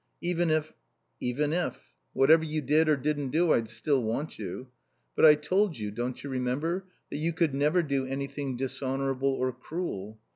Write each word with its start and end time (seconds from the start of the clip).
"Even 0.19 0.49
if?" 0.49 0.73
"Even 1.29 1.53
if 1.53 1.93
Whatever 2.13 2.43
you 2.43 2.59
did 2.59 2.89
or 2.89 2.97
didn't 2.97 3.29
do 3.29 3.53
I'd 3.53 3.69
still 3.69 4.01
want 4.01 4.39
you. 4.39 4.69
But 5.15 5.25
I 5.25 5.35
told 5.35 5.77
you 5.77 5.91
don't 5.91 6.23
you 6.23 6.27
remember? 6.31 6.85
that 7.11 7.17
you 7.17 7.31
could 7.33 7.53
never 7.53 7.83
do 7.83 8.07
anything 8.07 8.57
dishonourable 8.57 9.31
or 9.33 9.51
cruel." 9.53 10.17